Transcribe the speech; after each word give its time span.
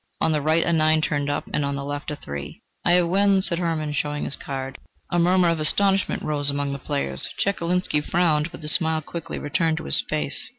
On 0.19 0.31
the 0.31 0.41
right 0.41 0.63
a 0.63 0.73
nine 0.73 0.99
turned 1.01 1.29
up, 1.29 1.43
and 1.53 1.63
on 1.63 1.75
the 1.75 1.83
left 1.83 2.09
a 2.09 2.15
three. 2.15 2.63
"I 2.83 2.93
have 2.93 3.07
won!" 3.07 3.43
said 3.43 3.59
Hermann, 3.59 3.93
showing 3.93 4.25
his 4.25 4.35
card. 4.35 4.79
A 5.11 5.19
murmur 5.19 5.49
of 5.49 5.59
astonishment 5.59 6.23
arose 6.23 6.49
among 6.49 6.73
the 6.73 6.79
players. 6.79 7.29
Chekalinsky 7.37 8.01
frowned, 8.01 8.51
but 8.51 8.61
the 8.61 8.67
smile 8.67 9.03
quickly 9.03 9.37
returned 9.37 9.77
to 9.77 9.83
his 9.83 10.01
face. 10.09 10.49